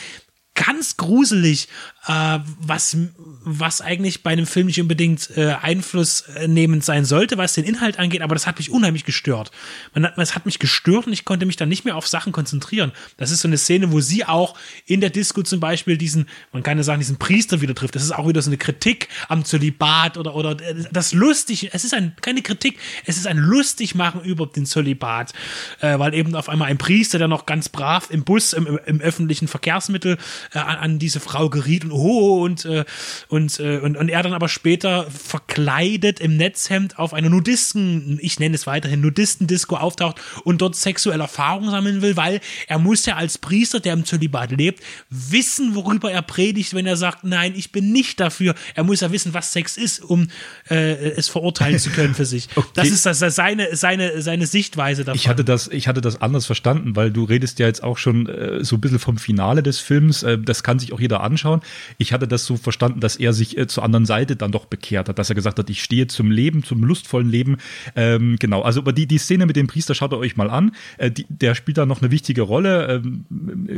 Ganz 0.55 0.97
gruselig 0.97 1.69
äh, 2.07 2.39
was, 2.61 2.97
was 3.45 3.81
eigentlich 3.81 4.23
bei 4.23 4.31
einem 4.31 4.47
Film 4.47 4.67
nicht 4.67 4.81
unbedingt 4.81 5.31
äh, 5.37 5.55
einflussnehmend 5.61 6.85
sein 6.85 7.05
sollte, 7.05 7.39
was 7.39 7.55
den 7.55 7.65
Inhalt 7.65 7.99
angeht, 7.99 8.23
aber 8.23 8.35
das 8.35 8.47
hat 8.47 8.59
mich 8.59 8.71
unheimlich 8.71 9.05
gestört. 9.05 9.51
Man 9.95 10.05
hat, 10.05 10.19
es 10.19 10.35
hat 10.35 10.45
mich 10.45 10.59
gestört 10.59 11.07
und 11.07 11.13
ich 11.13 11.25
konnte 11.25 11.47
mich 11.47 11.57
dann 11.57 11.69
nicht 11.69 11.85
mehr 11.85 11.97
auf 11.97 12.07
Sachen 12.07 12.33
konzentrieren. 12.33 12.93
Das 13.17 13.31
ist 13.31 13.41
so 13.41 13.49
eine 13.49 13.57
Szene, 13.57 13.93
wo 13.93 14.01
sie 14.01 14.25
auch 14.25 14.57
in 14.87 15.01
der 15.01 15.11
Disco 15.11 15.43
zum 15.43 15.61
Beispiel 15.61 15.97
diesen, 15.97 16.29
man 16.53 16.63
kann 16.63 16.77
ja 16.77 16.85
sagen, 16.85 17.01
diesen 17.01 17.17
Priester 17.17 17.61
wieder 17.61 17.75
trifft. 17.75 17.95
Das 17.95 18.03
ist 18.03 18.13
auch 18.13 18.29
wieder 18.29 18.43
so 18.43 18.51
eine 18.51 18.59
Kritik 18.59 19.09
am 19.29 19.45
Zölibat 19.45 20.19
oder, 20.19 20.35
oder 20.35 20.55
das 20.55 21.13
lustig, 21.15 21.71
es 21.73 21.85
ist 21.85 21.95
ein, 21.95 22.15
keine 22.21 22.43
Kritik, 22.43 22.79
es 23.07 23.17
ist 23.17 23.27
ein 23.27 23.39
lustig 23.39 23.95
machen 23.95 24.23
über 24.23 24.47
den 24.47 24.67
Zölibat, 24.67 25.33
äh, 25.81 25.99
weil 25.99 26.13
eben 26.15 26.35
auf 26.35 26.49
einmal 26.49 26.69
ein 26.69 26.79
Priester, 26.79 27.19
der 27.19 27.29
noch 27.29 27.47
ganz 27.47 27.69
brav 27.69 28.11
im 28.11 28.25
Bus, 28.25 28.53
im, 28.53 28.79
im 28.85 29.01
öffentlichen 29.01 29.49
Verkehrsmittel 29.49 30.19
äh, 30.53 30.59
an, 30.59 30.77
an 30.77 30.99
diese 30.99 31.21
Frau 31.21 31.49
geriet 31.49 31.85
und 31.85 31.94
oh, 31.95 32.43
und, 32.43 32.65
äh, 32.65 32.85
und, 33.29 33.59
äh, 33.61 33.79
und, 33.79 33.97
und 33.97 34.09
er 34.09 34.23
dann 34.23 34.33
aber 34.33 34.49
später 34.49 35.07
verkleidet 35.11 36.21
im 36.21 36.37
Netzhemd 36.37 36.99
auf 36.99 37.15
einer 37.15 37.31
Nudisten, 37.31 38.19
ich 38.21 38.39
nenne 38.39 38.55
es 38.55 38.67
weiterhin 38.67 39.01
Nudistendisco 39.01 39.77
auftaucht 39.77 40.21
und 40.45 40.61
dort 40.61 40.77
sexuelle 40.77 41.23
Erfahrungen 41.23 41.71
sammeln 41.71 42.03
will, 42.03 42.17
weil 42.17 42.41
er 42.67 42.79
muss 42.79 43.07
ja 43.07 43.17
als 43.17 43.39
Priester, 43.39 43.81
der 43.81 43.95
im 43.95 44.05
Zölibat 44.05 44.51
lebt, 44.51 44.83
wissen, 45.11 45.75
worüber 45.75 46.11
er 46.11 46.23
predigt, 46.23 46.75
wenn 46.75 46.87
er 46.87 46.97
sagt, 46.97 47.25
nein, 47.25 47.55
ich 47.57 47.73
bin 47.73 47.93
nicht 47.93 48.21
dafür. 48.21 48.55
Er 48.75 48.85
muss 48.85 49.01
ja 49.01 49.13
wissen, 49.13 49.35
was 49.35 49.53
Sex 49.53 49.77
ist, 49.77 50.03
um 50.03 50.29
äh, 50.71 50.95
es 51.11 51.29
verurteilen 51.29 51.79
zu 51.79 51.91
können 51.91 52.15
für 52.15 52.27
sich. 52.27 52.49
Okay. 52.57 52.71
Das 52.75 52.89
ist 52.89 53.05
das, 53.05 53.19
das 53.19 53.35
seine, 53.35 53.75
seine, 53.77 54.23
seine 54.23 54.47
Sichtweise 54.47 55.05
davon. 55.05 55.17
Ich 55.17 55.29
hatte, 55.29 55.45
das, 55.45 55.69
ich 55.69 55.89
hatte 55.89 56.01
das 56.01 56.23
anders 56.23 56.47
verstanden, 56.47 56.95
weil 56.95 57.11
du 57.11 57.25
redest 57.25 57.59
ja 57.59 57.67
jetzt 57.67 57.83
auch 57.83 57.99
schon 57.99 58.29
äh, 58.29 58.65
so 58.65 58.77
ein 58.77 58.81
bisschen 58.81 58.99
vom 58.99 59.19
Finale 59.19 59.63
des 59.63 59.81
Films. 59.81 60.23
Äh, 60.23 60.39
das 60.39 60.63
kann 60.63 60.79
sich 60.79 60.93
auch 60.93 61.01
jeder 61.01 61.21
anschauen. 61.23 61.63
Ich 61.99 62.13
hatte 62.13 62.29
das 62.29 62.45
so 62.45 62.57
verstanden, 62.57 63.01
dass 63.01 63.17
er 63.17 63.33
sich 63.33 63.57
äh, 63.57 63.67
zur 63.67 63.85
anderen 63.85 64.07
Seite 64.07 64.37
dann 64.37 64.53
doch 64.53 64.67
bekehrt 64.67 65.09
hat, 65.09 65.19
dass 65.19 65.29
er 65.29 65.35
gesagt 65.35 65.59
hat, 65.59 65.71
ich 65.71 65.83
stehe 65.83 66.07
zum 66.07 66.31
Leben, 66.31 66.63
zum 66.63 66.83
lustvollen 66.83 67.29
Leben. 67.29 67.59
Ähm, 67.97 68.37
genau, 68.39 68.63
also 68.63 68.81
aber 68.81 68.93
die, 68.93 69.07
die 69.07 69.19
Szene 69.19 69.47
mit 69.47 69.57
dem 69.57 69.67
Priester 69.67 69.95
schaut 69.95 70.13
ihr 70.13 70.19
euch 70.19 70.37
mal 70.37 70.51
an. 70.51 70.73
Äh, 70.99 71.11
die, 71.11 71.27
der 71.29 71.55
spielt 71.55 71.79
da 71.79 71.87
noch 71.87 72.03
eine 72.03 72.11
wichtige 72.11 72.43
Rolle, 72.43 73.03
ähm, 73.05 73.25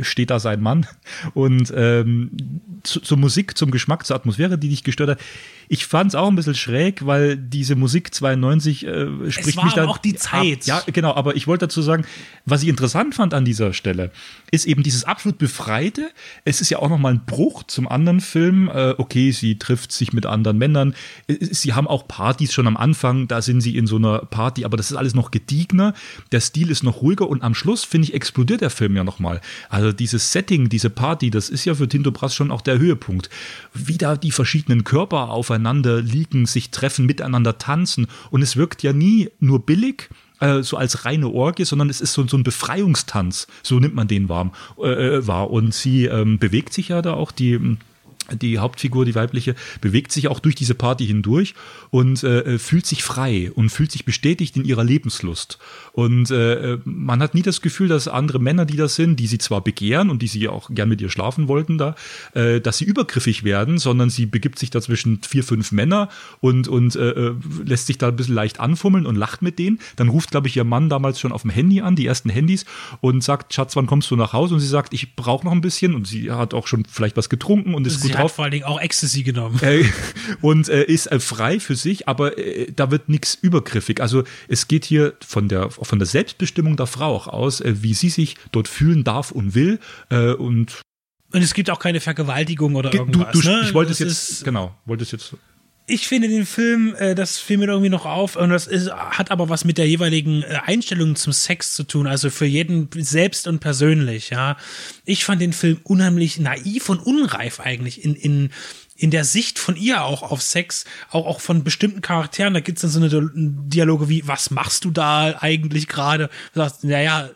steht 0.01 0.29
da 0.29 0.39
sein 0.39 0.61
Mann. 0.61 0.85
Und 1.33 1.71
ähm, 1.75 2.31
zu, 2.83 2.99
zur 2.99 3.17
Musik, 3.17 3.57
zum 3.57 3.71
Geschmack, 3.71 4.05
zur 4.05 4.15
Atmosphäre, 4.15 4.57
die 4.57 4.69
dich 4.69 4.83
gestört 4.83 5.09
hat. 5.11 5.19
Ich 5.69 5.85
fand 5.85 6.11
es 6.11 6.15
auch 6.15 6.29
ein 6.29 6.35
bisschen 6.35 6.55
schräg, 6.55 7.05
weil 7.05 7.35
diese 7.35 7.75
Musik 7.75 8.13
92 8.13 8.85
äh, 8.85 9.31
spricht 9.31 9.49
es 9.49 9.57
war 9.57 9.65
mich 9.65 9.73
dann 9.73 9.87
auch 9.87 9.97
die 9.97 10.15
Zeit. 10.15 10.69
Ab. 10.69 10.83
Ja, 10.87 10.91
genau, 10.91 11.13
aber 11.13 11.35
ich 11.35 11.45
wollte 11.47 11.65
dazu 11.65 11.81
sagen, 11.81 12.05
was 12.45 12.63
ich 12.63 12.69
interessant 12.69 13.15
fand 13.15 13.33
an 13.33 13.43
dieser 13.43 13.73
Stelle, 13.73 14.11
ist 14.51 14.65
eben 14.65 14.83
dieses 14.83 15.03
absolut 15.03 15.37
befreite. 15.37 16.09
Es 16.45 16.61
ist 16.61 16.69
ja 16.69 16.79
auch 16.79 16.89
nochmal 16.89 17.13
ein 17.13 17.25
Bruch 17.25 17.63
zum 17.63 17.87
anderen 17.87 17.96
Film. 18.21 18.69
Äh, 18.69 18.95
okay, 18.97 19.31
sie 19.31 19.57
trifft 19.57 19.91
sich 19.91 20.13
mit 20.13 20.25
anderen 20.25 20.57
Männern. 20.57 20.93
Äh, 21.27 21.37
sie 21.39 21.73
haben 21.73 21.87
auch 21.87 22.07
Partys 22.07 22.53
schon 22.53 22.67
am 22.67 22.77
Anfang, 22.77 23.27
da 23.27 23.41
sind 23.41 23.61
sie 23.61 23.77
in 23.77 23.87
so 23.87 23.95
einer 23.97 24.19
Party, 24.19 24.65
aber 24.65 24.77
das 24.77 24.91
ist 24.91 24.97
alles 24.97 25.15
noch 25.15 25.31
gediegener. 25.31 25.93
Der 26.31 26.39
Stil 26.39 26.69
ist 26.69 26.83
noch 26.83 27.01
ruhiger 27.01 27.27
und 27.27 27.43
am 27.43 27.55
Schluss, 27.55 27.83
finde 27.83 28.07
ich, 28.07 28.13
explodiert 28.13 28.61
der 28.61 28.69
Film 28.69 28.95
ja 28.95 29.03
nochmal. 29.03 29.41
Also 29.69 29.91
dieses 29.91 30.31
Setting, 30.31 30.69
diese 30.69 30.89
Party, 30.89 31.29
das 31.29 31.49
ist 31.49 31.65
ja 31.65 31.75
für 31.75 31.87
Tinto 31.87 32.11
Brass 32.11 32.35
schon 32.35 32.51
auch 32.51 32.61
der 32.61 32.79
Höhepunkt. 32.79 33.29
Wie 33.73 33.97
da 33.97 34.15
die 34.15 34.31
verschiedenen 34.31 34.83
Körper 34.83 35.29
aufeinander 35.29 36.01
liegen, 36.01 36.45
sich 36.45 36.71
treffen, 36.71 37.05
miteinander 37.05 37.57
tanzen 37.57 38.07
und 38.29 38.41
es 38.41 38.55
wirkt 38.55 38.83
ja 38.83 38.93
nie 38.93 39.29
nur 39.39 39.65
billig, 39.65 40.09
äh, 40.39 40.61
so 40.61 40.77
als 40.77 41.05
reine 41.05 41.29
Orgie, 41.29 41.65
sondern 41.65 41.89
es 41.89 42.01
ist 42.01 42.13
so, 42.13 42.27
so 42.27 42.37
ein 42.37 42.43
Befreiungstanz, 42.43 43.47
so 43.63 43.79
nimmt 43.79 43.95
man 43.95 44.07
den 44.07 44.29
warm, 44.29 44.51
äh, 44.81 44.87
äh 44.87 45.27
wahr. 45.27 45.49
Und 45.49 45.73
sie 45.73 46.05
ähm, 46.05 46.39
bewegt 46.39 46.73
sich 46.73 46.89
ja 46.89 47.01
da 47.01 47.13
auch, 47.13 47.31
die 47.31 47.77
die 48.33 48.59
Hauptfigur, 48.59 49.05
die 49.05 49.15
weibliche, 49.15 49.55
bewegt 49.81 50.11
sich 50.11 50.27
auch 50.27 50.39
durch 50.39 50.55
diese 50.55 50.75
Party 50.75 51.05
hindurch 51.05 51.53
und 51.89 52.23
äh, 52.23 52.59
fühlt 52.59 52.85
sich 52.85 53.03
frei 53.03 53.51
und 53.53 53.69
fühlt 53.69 53.91
sich 53.91 54.05
bestätigt 54.05 54.55
in 54.57 54.65
ihrer 54.65 54.83
Lebenslust. 54.83 55.57
Und 55.93 56.31
äh, 56.31 56.77
man 56.83 57.21
hat 57.21 57.35
nie 57.35 57.41
das 57.41 57.61
Gefühl, 57.61 57.87
dass 57.87 58.07
andere 58.07 58.39
Männer, 58.39 58.65
die 58.65 58.77
das 58.77 58.95
sind, 58.95 59.19
die 59.19 59.27
sie 59.27 59.37
zwar 59.37 59.63
begehren 59.63 60.09
und 60.09 60.21
die 60.21 60.27
sie 60.27 60.47
auch 60.47 60.69
gern 60.69 60.89
mit 60.89 61.01
ihr 61.01 61.09
schlafen 61.09 61.47
wollten, 61.47 61.77
da, 61.77 61.95
äh, 62.33 62.61
dass 62.61 62.77
sie 62.77 62.85
übergriffig 62.85 63.43
werden, 63.43 63.77
sondern 63.77 64.09
sie 64.09 64.25
begibt 64.25 64.59
sich 64.59 64.69
dazwischen 64.69 65.21
vier, 65.23 65.43
fünf 65.43 65.71
Männer 65.71 66.09
und, 66.39 66.67
und 66.67 66.95
äh, 66.95 67.09
äh, 67.09 67.35
lässt 67.65 67.87
sich 67.87 67.97
da 67.97 68.09
ein 68.09 68.15
bisschen 68.15 68.35
leicht 68.35 68.59
anfummeln 68.59 69.05
und 69.05 69.15
lacht 69.15 69.41
mit 69.41 69.59
denen. 69.59 69.79
Dann 69.95 70.09
ruft, 70.09 70.31
glaube 70.31 70.47
ich, 70.47 70.57
ihr 70.57 70.63
Mann 70.63 70.89
damals 70.89 71.19
schon 71.19 71.31
auf 71.31 71.41
dem 71.41 71.51
Handy 71.51 71.81
an, 71.81 71.95
die 71.95 72.05
ersten 72.05 72.29
Handys, 72.29 72.65
und 73.01 73.23
sagt, 73.23 73.53
Schatz, 73.53 73.75
wann 73.75 73.87
kommst 73.87 74.11
du 74.11 74.15
nach 74.15 74.33
Hause? 74.33 74.55
Und 74.55 74.59
sie 74.59 74.67
sagt, 74.67 74.93
ich 74.93 75.15
brauche 75.15 75.45
noch 75.45 75.51
ein 75.51 75.61
bisschen. 75.61 75.95
Und 75.95 76.07
sie 76.07 76.31
hat 76.31 76.53
auch 76.53 76.67
schon 76.67 76.85
vielleicht 76.85 77.17
was 77.17 77.29
getrunken 77.29 77.73
und 77.73 77.87
ist 77.87 78.01
sie 78.01 78.09
gut 78.09 78.16
hat 78.17 78.31
vor 78.31 78.43
allen 78.43 78.51
Dingen 78.51 78.65
auch 78.65 78.79
Ecstasy 78.79 79.23
genommen. 79.23 79.59
Äh, 79.61 79.85
und 80.41 80.69
äh, 80.69 80.83
ist 80.83 81.07
äh, 81.07 81.19
frei 81.19 81.59
für 81.59 81.75
sich, 81.75 82.07
aber 82.07 82.37
äh, 82.37 82.71
da 82.71 82.91
wird 82.91 83.09
nichts 83.09 83.35
übergriffig. 83.35 84.01
Also 84.01 84.23
es 84.47 84.67
geht 84.67 84.85
hier 84.85 85.13
von 85.25 85.47
der, 85.49 85.69
von 85.69 85.99
der 85.99 86.05
Selbstbestimmung 86.05 86.77
der 86.77 86.87
Frau 86.87 87.15
auch 87.15 87.27
aus, 87.27 87.61
äh, 87.61 87.81
wie 87.81 87.93
sie 87.93 88.09
sich 88.09 88.35
dort 88.51 88.67
fühlen 88.67 89.03
darf 89.03 89.31
und 89.31 89.55
will. 89.55 89.79
Äh, 90.09 90.33
und 90.33 90.81
und 91.33 91.41
es 91.41 91.53
gibt 91.53 91.69
auch 91.69 91.79
keine 91.79 91.99
Vergewaltigung 91.99 92.75
oder 92.75 92.93
irgendwas. 92.93 93.33
Du, 93.33 93.41
du, 93.41 93.49
ne? 93.49 93.61
Ich 93.65 93.73
wollte 93.73 93.91
es 93.91 93.99
jetzt, 93.99 94.45
genau, 94.45 94.73
wollte 94.85 95.03
es 95.03 95.11
jetzt 95.11 95.35
ich 95.89 96.07
finde 96.07 96.27
den 96.27 96.45
Film, 96.45 96.95
äh, 96.99 97.15
das 97.15 97.39
fiel 97.39 97.57
mir 97.57 97.67
irgendwie 97.67 97.89
noch 97.89 98.05
auf, 98.05 98.35
und 98.35 98.49
das 98.49 98.67
ist, 98.67 98.91
hat 98.91 99.31
aber 99.31 99.47
was 99.47 99.63
mit 99.63 99.77
der 99.77 99.87
jeweiligen 99.87 100.43
äh, 100.43 100.59
Einstellung 100.65 101.15
zum 101.15 101.31
Sex 101.31 101.73
zu 101.75 101.83
tun, 101.83 102.07
also 102.07 102.29
für 102.29 102.45
jeden 102.45 102.89
selbst 102.93 103.47
und 103.47 103.59
persönlich, 103.59 104.29
ja. 104.29 104.57
Ich 105.05 105.23
fand 105.23 105.41
den 105.41 105.53
Film 105.53 105.79
unheimlich 105.83 106.39
naiv 106.39 106.89
und 106.89 106.99
unreif 106.99 107.61
eigentlich 107.61 108.03
in, 108.03 108.15
in, 108.15 108.49
in 108.97 109.11
der 109.11 109.23
Sicht 109.23 109.59
von 109.59 109.77
ihr 109.77 110.03
auch 110.03 110.23
auf 110.23 110.41
Sex, 110.41 110.83
auch, 111.09 111.25
auch 111.25 111.39
von 111.39 111.63
bestimmten 111.63 112.01
Charakteren. 112.01 112.53
Da 112.53 112.59
gibt's 112.59 112.81
dann 112.81 112.91
so 112.91 112.99
eine 112.99 113.31
Dialoge 113.33 114.09
wie, 114.09 114.27
was 114.27 114.51
machst 114.51 114.83
du 114.83 114.91
da 114.91 115.37
eigentlich 115.39 115.87
gerade? 115.87 116.29
Du 116.53 116.59
sagst, 116.59 116.83
naja, 116.83 117.29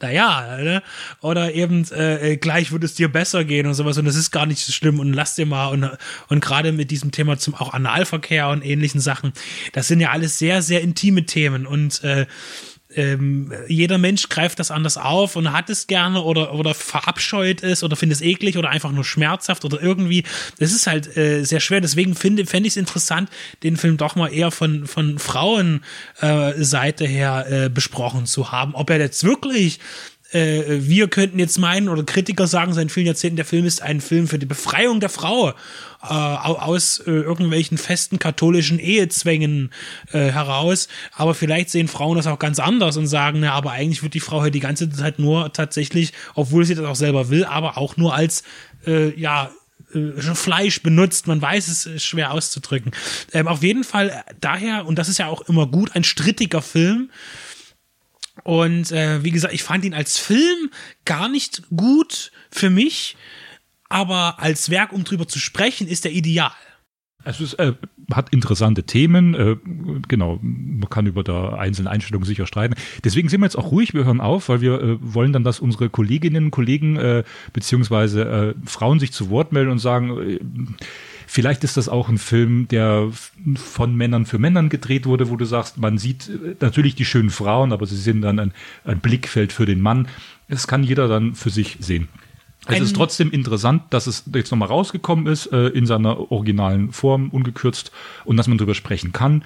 naja, 0.00 0.58
ne? 0.58 0.82
oder 1.22 1.54
eben 1.54 1.84
äh, 1.90 2.32
äh, 2.32 2.36
gleich 2.36 2.70
wird 2.70 2.84
es 2.84 2.94
dir 2.94 3.08
besser 3.08 3.44
gehen 3.44 3.66
und 3.66 3.74
sowas 3.74 3.96
und 3.96 4.04
das 4.04 4.16
ist 4.16 4.30
gar 4.30 4.46
nicht 4.46 4.60
so 4.60 4.72
schlimm 4.72 5.00
und 5.00 5.12
lass 5.12 5.36
dir 5.36 5.46
mal 5.46 5.68
und, 5.68 5.90
und 6.28 6.40
gerade 6.40 6.72
mit 6.72 6.90
diesem 6.90 7.12
Thema 7.12 7.38
zum 7.38 7.54
auch 7.54 7.72
Analverkehr 7.72 8.48
und 8.48 8.64
ähnlichen 8.64 9.00
Sachen, 9.00 9.32
das 9.72 9.88
sind 9.88 10.00
ja 10.00 10.10
alles 10.10 10.38
sehr, 10.38 10.60
sehr 10.60 10.82
intime 10.82 11.24
Themen 11.24 11.66
und 11.66 12.04
äh, 12.04 12.26
ähm, 12.96 13.52
jeder 13.68 13.98
Mensch 13.98 14.28
greift 14.28 14.58
das 14.58 14.70
anders 14.70 14.96
auf 14.96 15.36
und 15.36 15.52
hat 15.52 15.70
es 15.70 15.86
gerne 15.86 16.22
oder, 16.22 16.54
oder 16.54 16.74
verabscheut 16.74 17.62
es 17.62 17.84
oder 17.84 17.94
findet 17.94 18.16
es 18.16 18.22
eklig 18.22 18.56
oder 18.56 18.70
einfach 18.70 18.90
nur 18.90 19.04
schmerzhaft 19.04 19.64
oder 19.64 19.82
irgendwie. 19.82 20.24
Das 20.58 20.72
ist 20.72 20.86
halt 20.86 21.16
äh, 21.16 21.44
sehr 21.44 21.60
schwer. 21.60 21.80
Deswegen 21.80 22.14
finde 22.14 22.46
fände 22.46 22.66
ich 22.66 22.72
es 22.72 22.76
interessant, 22.76 23.30
den 23.62 23.76
Film 23.76 23.96
doch 23.98 24.16
mal 24.16 24.32
eher 24.32 24.50
von, 24.50 24.86
von 24.86 25.18
Frauenseite 25.18 27.04
äh, 27.04 27.08
her 27.08 27.46
äh, 27.48 27.68
besprochen 27.68 28.26
zu 28.26 28.50
haben. 28.50 28.74
Ob 28.74 28.90
er 28.90 28.98
jetzt 28.98 29.24
wirklich 29.24 29.78
äh, 30.32 30.64
wir 30.80 31.08
könnten 31.08 31.38
jetzt 31.38 31.58
meinen 31.58 31.88
oder 31.88 32.02
Kritiker 32.02 32.46
sagen 32.46 32.72
seit 32.72 32.90
vielen 32.90 33.06
Jahrzehnten, 33.06 33.36
der 33.36 33.44
Film 33.44 33.64
ist 33.64 33.82
ein 33.82 34.00
Film 34.00 34.26
für 34.26 34.38
die 34.38 34.46
Befreiung 34.46 35.00
der 35.00 35.08
Frau 35.08 35.50
äh, 35.50 35.54
aus 36.02 36.98
äh, 37.00 37.10
irgendwelchen 37.10 37.78
festen 37.78 38.18
katholischen 38.18 38.78
Ehezwängen 38.78 39.70
äh, 40.12 40.30
heraus. 40.30 40.88
Aber 41.12 41.34
vielleicht 41.34 41.70
sehen 41.70 41.88
Frauen 41.88 42.16
das 42.16 42.26
auch 42.26 42.38
ganz 42.38 42.58
anders 42.58 42.96
und 42.96 43.06
sagen, 43.06 43.40
na, 43.40 43.52
aber 43.52 43.72
eigentlich 43.72 44.02
wird 44.02 44.14
die 44.14 44.20
Frau 44.20 44.40
halt 44.40 44.54
die 44.54 44.60
ganze 44.60 44.90
Zeit 44.90 45.18
nur 45.18 45.52
tatsächlich, 45.52 46.12
obwohl 46.34 46.64
sie 46.64 46.74
das 46.74 46.84
auch 46.84 46.96
selber 46.96 47.28
will, 47.30 47.44
aber 47.44 47.78
auch 47.78 47.96
nur 47.96 48.14
als, 48.14 48.42
äh, 48.86 49.18
ja, 49.18 49.50
äh, 49.94 50.20
Fleisch 50.34 50.82
benutzt. 50.82 51.26
Man 51.26 51.40
weiß 51.40 51.68
es 51.68 51.86
ist 51.86 52.04
schwer 52.04 52.32
auszudrücken. 52.32 52.92
Ähm, 53.32 53.46
auf 53.46 53.62
jeden 53.62 53.84
Fall 53.84 54.24
daher, 54.40 54.86
und 54.86 54.96
das 54.96 55.08
ist 55.08 55.18
ja 55.18 55.28
auch 55.28 55.42
immer 55.42 55.66
gut, 55.66 55.94
ein 55.94 56.04
strittiger 56.04 56.62
Film. 56.62 57.10
Und 58.44 58.92
äh, 58.92 59.24
wie 59.24 59.30
gesagt, 59.30 59.54
ich 59.54 59.62
fand 59.62 59.84
ihn 59.84 59.94
als 59.94 60.18
Film 60.18 60.70
gar 61.04 61.28
nicht 61.28 61.62
gut 61.74 62.32
für 62.50 62.70
mich 62.70 63.16
aber 63.88 64.40
als 64.40 64.70
Werk, 64.70 64.92
um 64.92 65.04
drüber 65.04 65.28
zu 65.28 65.38
sprechen, 65.38 65.86
ist 65.86 66.04
er 66.04 66.12
ideal. 66.12 66.50
Es 67.24 67.40
ist, 67.40 67.54
äh, 67.54 67.72
hat 68.12 68.32
interessante 68.32 68.84
Themen, 68.84 69.34
äh, 69.34 69.56
genau, 70.06 70.38
man 70.40 70.88
kann 70.88 71.06
über 71.06 71.24
der 71.24 71.58
einzelnen 71.58 71.88
Einstellung 71.88 72.24
sicher 72.24 72.46
streiten. 72.46 72.76
Deswegen 73.02 73.28
sind 73.28 73.40
wir 73.40 73.46
jetzt 73.46 73.58
auch 73.58 73.72
ruhig, 73.72 73.94
wir 73.94 74.04
hören 74.04 74.20
auf, 74.20 74.48
weil 74.48 74.60
wir 74.60 74.80
äh, 74.80 74.96
wollen 75.00 75.32
dann, 75.32 75.42
dass 75.42 75.58
unsere 75.58 75.90
Kolleginnen 75.90 76.46
und 76.46 76.50
Kollegen 76.52 76.96
äh, 76.96 77.24
beziehungsweise 77.52 78.54
äh, 78.54 78.54
Frauen 78.64 79.00
sich 79.00 79.12
zu 79.12 79.28
Wort 79.28 79.50
melden 79.52 79.72
und 79.72 79.78
sagen, 79.78 80.20
äh, 80.20 80.38
vielleicht 81.26 81.64
ist 81.64 81.76
das 81.76 81.88
auch 81.88 82.08
ein 82.08 82.18
Film, 82.18 82.68
der 82.68 83.10
von 83.56 83.94
Männern 83.94 84.26
für 84.26 84.38
Männern 84.38 84.68
gedreht 84.68 85.06
wurde, 85.06 85.30
wo 85.30 85.36
du 85.36 85.44
sagst, 85.44 85.78
man 85.78 85.98
sieht 85.98 86.28
äh, 86.28 86.56
natürlich 86.60 86.94
die 86.94 87.04
schönen 87.04 87.30
Frauen, 87.30 87.72
aber 87.72 87.86
sie 87.86 87.96
sind 87.96 88.22
dann 88.22 88.38
ein, 88.38 88.52
ein 88.84 89.00
Blickfeld 89.00 89.52
für 89.52 89.66
den 89.66 89.80
Mann. 89.80 90.08
Das 90.48 90.66
kann 90.66 90.82
jeder 90.82 91.08
dann 91.08 91.34
für 91.34 91.50
sich 91.50 91.76
sehen. 91.80 92.08
Es 92.68 92.80
ist 92.80 92.96
trotzdem 92.96 93.30
interessant, 93.30 93.82
dass 93.90 94.06
es 94.06 94.24
jetzt 94.34 94.50
nochmal 94.50 94.68
rausgekommen 94.68 95.26
ist, 95.26 95.46
äh, 95.52 95.68
in 95.68 95.86
seiner 95.86 96.32
originalen 96.32 96.92
Form, 96.92 97.30
ungekürzt, 97.30 97.92
und 98.24 98.36
dass 98.36 98.48
man 98.48 98.58
darüber 98.58 98.74
sprechen 98.74 99.12
kann. 99.12 99.44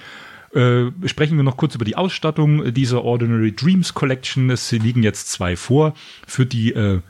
Äh, 0.53 0.91
sprechen 1.05 1.37
wir 1.37 1.43
noch 1.43 1.55
kurz 1.55 1.75
über 1.75 1.85
die 1.85 1.95
Ausstattung 1.95 2.73
dieser 2.73 3.03
Ordinary 3.03 3.55
Dreams 3.55 3.93
Collection. 3.93 4.49
Es 4.49 4.71
liegen 4.71 5.03
jetzt 5.03 5.31
zwei 5.31 5.55
vor. 5.55 5.93
Für 6.27 6.45
die 6.45 6.73
äh, 6.73 6.95
äh 6.95 7.01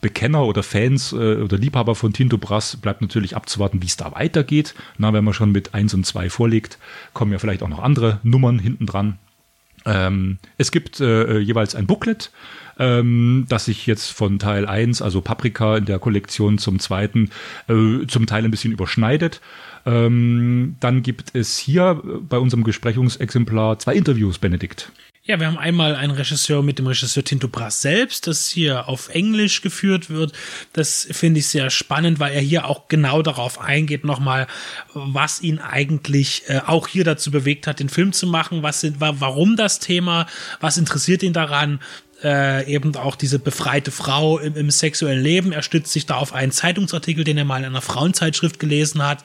Bekenner 0.00 0.44
oder 0.44 0.62
Fans 0.62 1.12
äh, 1.12 1.36
oder 1.36 1.58
Liebhaber 1.58 1.94
von 1.94 2.12
Tinto 2.12 2.38
Brass 2.38 2.76
bleibt 2.76 3.02
natürlich 3.02 3.36
abzuwarten, 3.36 3.82
wie 3.82 3.86
es 3.86 3.96
da 3.96 4.12
weitergeht. 4.12 4.74
Na, 4.98 5.12
wenn 5.12 5.24
man 5.24 5.34
schon 5.34 5.52
mit 5.52 5.74
eins 5.74 5.94
und 5.94 6.06
zwei 6.06 6.30
vorlegt, 6.30 6.78
kommen 7.12 7.32
ja 7.32 7.38
vielleicht 7.38 7.62
auch 7.62 7.68
noch 7.68 7.82
andere 7.82 8.20
Nummern 8.22 8.58
hinten 8.58 8.86
dran. 8.86 9.18
Ähm, 9.84 10.38
es 10.58 10.70
gibt 10.70 11.00
äh, 11.00 11.38
jeweils 11.38 11.74
ein 11.74 11.86
Booklet 11.86 12.30
ähm, 12.78 13.46
das 13.48 13.66
sich 13.66 13.86
jetzt 13.86 14.10
von 14.10 14.38
Teil 14.38 14.66
1, 14.66 15.02
also 15.02 15.20
Paprika 15.20 15.76
in 15.76 15.84
der 15.84 15.98
Kollektion 15.98 16.58
zum 16.58 16.78
zweiten, 16.78 17.30
äh, 17.68 18.06
zum 18.06 18.26
Teil 18.26 18.44
ein 18.44 18.50
bisschen 18.50 18.72
überschneidet. 18.72 19.40
Ähm, 19.84 20.76
dann 20.80 21.02
gibt 21.02 21.34
es 21.34 21.58
hier 21.58 22.00
bei 22.28 22.38
unserem 22.38 22.64
Besprechungsexemplar 22.64 23.78
zwei 23.78 23.94
Interviews, 23.94 24.38
Benedikt. 24.38 24.92
Ja, 25.24 25.38
wir 25.38 25.46
haben 25.46 25.56
einmal 25.56 25.94
einen 25.94 26.10
Regisseur 26.10 26.64
mit 26.64 26.80
dem 26.80 26.88
Regisseur 26.88 27.22
Tinto 27.22 27.46
Brass 27.46 27.80
selbst, 27.80 28.26
das 28.26 28.48
hier 28.48 28.88
auf 28.88 29.08
Englisch 29.08 29.62
geführt 29.62 30.10
wird. 30.10 30.32
Das 30.72 31.06
finde 31.12 31.38
ich 31.38 31.46
sehr 31.46 31.70
spannend, 31.70 32.18
weil 32.18 32.32
er 32.32 32.40
hier 32.40 32.66
auch 32.66 32.88
genau 32.88 33.22
darauf 33.22 33.60
eingeht, 33.60 34.02
nochmal, 34.02 34.48
was 34.94 35.40
ihn 35.40 35.60
eigentlich 35.60 36.42
äh, 36.48 36.62
auch 36.66 36.88
hier 36.88 37.04
dazu 37.04 37.30
bewegt 37.30 37.68
hat, 37.68 37.78
den 37.78 37.88
Film 37.88 38.12
zu 38.12 38.26
machen, 38.26 38.64
was 38.64 38.80
sind, 38.80 38.96
warum 38.98 39.54
das 39.54 39.78
Thema, 39.78 40.26
was 40.58 40.76
interessiert 40.76 41.22
ihn 41.22 41.32
daran, 41.32 41.78
äh, 42.24 42.66
eben 42.66 42.96
auch 42.96 43.14
diese 43.14 43.38
befreite 43.38 43.92
Frau 43.92 44.38
im, 44.38 44.56
im, 44.56 44.70
sexuellen 44.70 45.22
Leben. 45.22 45.52
Er 45.52 45.62
stützt 45.62 45.92
sich 45.92 46.04
da 46.04 46.16
auf 46.16 46.32
einen 46.32 46.50
Zeitungsartikel, 46.52 47.22
den 47.22 47.38
er 47.38 47.44
mal 47.44 47.58
in 47.58 47.66
einer 47.66 47.80
Frauenzeitschrift 47.80 48.58
gelesen 48.58 49.06
hat. 49.06 49.22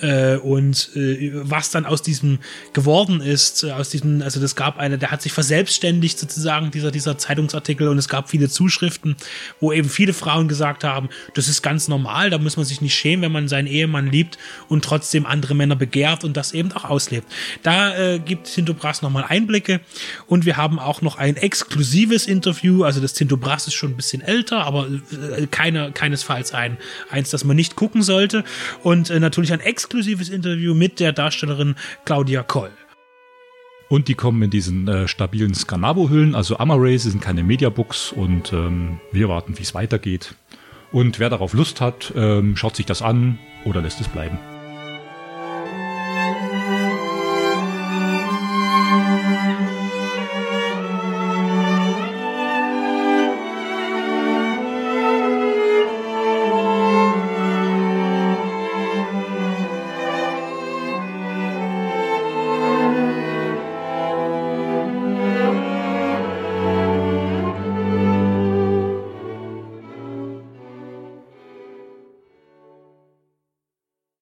Äh, 0.00 0.36
und 0.36 0.90
äh, 0.96 1.30
was 1.34 1.70
dann 1.70 1.84
aus 1.84 2.02
diesem 2.02 2.38
geworden 2.72 3.20
ist, 3.20 3.64
äh, 3.64 3.72
aus 3.72 3.90
diesem, 3.90 4.22
also 4.22 4.40
das 4.40 4.56
gab 4.56 4.78
eine, 4.78 4.96
der 4.96 5.10
hat 5.10 5.20
sich 5.20 5.32
verselbstständigt 5.32 6.18
sozusagen, 6.18 6.70
dieser, 6.70 6.90
dieser 6.90 7.18
Zeitungsartikel 7.18 7.86
und 7.88 7.98
es 7.98 8.08
gab 8.08 8.30
viele 8.30 8.48
Zuschriften, 8.48 9.16
wo 9.60 9.72
eben 9.72 9.88
viele 9.88 10.14
Frauen 10.14 10.48
gesagt 10.48 10.84
haben, 10.84 11.10
das 11.34 11.48
ist 11.48 11.62
ganz 11.62 11.88
normal, 11.88 12.30
da 12.30 12.38
muss 12.38 12.56
man 12.56 12.64
sich 12.64 12.80
nicht 12.80 12.94
schämen, 12.94 13.22
wenn 13.22 13.32
man 13.32 13.48
seinen 13.48 13.66
Ehemann 13.66 14.06
liebt 14.06 14.38
und 14.68 14.84
trotzdem 14.84 15.26
andere 15.26 15.54
Männer 15.54 15.76
begehrt 15.76 16.24
und 16.24 16.36
das 16.36 16.52
eben 16.52 16.72
auch 16.72 16.84
auslebt. 16.84 17.30
Da 17.62 17.96
äh, 17.96 18.18
gibt 18.18 18.52
Tinto 18.52 18.72
Brass 18.72 19.02
nochmal 19.02 19.24
Einblicke 19.28 19.80
und 20.26 20.46
wir 20.46 20.56
haben 20.56 20.78
auch 20.78 21.02
noch 21.02 21.18
ein 21.18 21.36
exklusives 21.36 22.26
Interview, 22.26 22.84
also 22.84 23.00
das 23.00 23.12
Tinto 23.12 23.36
Brass 23.36 23.66
ist 23.66 23.74
schon 23.74 23.90
ein 23.90 23.96
bisschen 23.96 24.22
älter, 24.22 24.64
aber 24.64 24.86
äh, 24.86 25.46
keine, 25.50 25.92
keinesfalls 25.92 26.54
ein, 26.54 26.78
eins, 27.10 27.28
das 27.30 27.44
man 27.44 27.56
nicht 27.56 27.76
gucken 27.76 28.02
sollte 28.02 28.44
und 28.82 29.10
äh, 29.10 29.20
natürlich 29.20 29.52
ein 29.52 29.60
exklusives 29.60 29.89
exklusives 29.90 30.28
Interview 30.28 30.72
mit 30.72 31.00
der 31.00 31.12
Darstellerin 31.12 31.74
Claudia 32.04 32.44
Koll. 32.44 32.70
Und 33.88 34.06
die 34.06 34.14
kommen 34.14 34.40
in 34.40 34.50
diesen 34.50 34.86
äh, 34.86 35.08
stabilen 35.08 35.52
Scanavo-Hüllen, 35.52 36.36
also 36.36 36.58
Amarays, 36.58 37.02
sind 37.02 37.20
keine 37.20 37.42
Mediabooks 37.42 38.12
und 38.12 38.52
ähm, 38.52 39.00
wir 39.10 39.28
warten, 39.28 39.58
wie 39.58 39.62
es 39.62 39.74
weitergeht. 39.74 40.36
Und 40.92 41.18
wer 41.18 41.28
darauf 41.28 41.54
Lust 41.54 41.80
hat, 41.80 42.12
ähm, 42.14 42.56
schaut 42.56 42.76
sich 42.76 42.86
das 42.86 43.02
an 43.02 43.40
oder 43.64 43.82
lässt 43.82 44.00
es 44.00 44.06
bleiben. 44.06 44.38